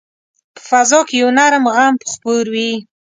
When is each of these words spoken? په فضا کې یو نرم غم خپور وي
په 0.55 0.61
فضا 0.69 0.99
کې 1.07 1.15
یو 1.21 1.29
نرم 1.37 1.65
غم 1.75 1.93
خپور 2.13 2.45
وي 2.53 2.71